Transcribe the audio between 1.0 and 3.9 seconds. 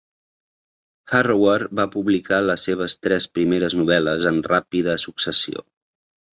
Harrower va publicar les seves tres primeres